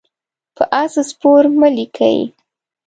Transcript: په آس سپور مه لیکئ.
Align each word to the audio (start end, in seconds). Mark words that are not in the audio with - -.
په 0.55 0.63
آس 0.81 0.93
سپور 1.09 1.43
مه 1.59 1.69
لیکئ. 1.75 2.19